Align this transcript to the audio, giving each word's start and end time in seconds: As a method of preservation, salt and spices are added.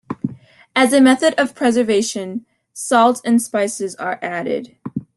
As 0.75 0.93
a 0.93 0.99
method 0.99 1.35
of 1.37 1.53
preservation, 1.53 2.47
salt 2.73 3.21
and 3.23 3.39
spices 3.39 3.93
are 3.97 4.17
added. 4.23 4.75